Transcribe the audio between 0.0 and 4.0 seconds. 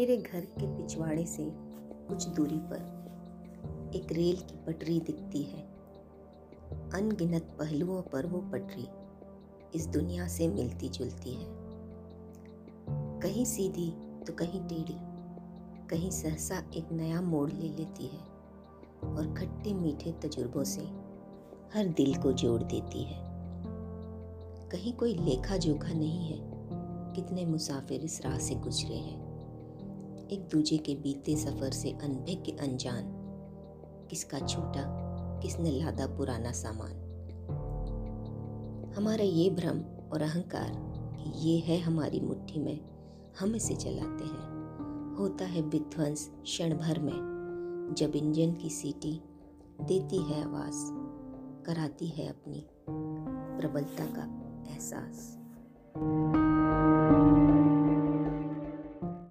मेरे घर के पिछवाड़े से कुछ दूरी पर